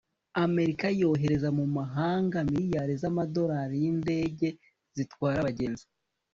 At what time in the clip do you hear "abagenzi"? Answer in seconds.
5.41-5.85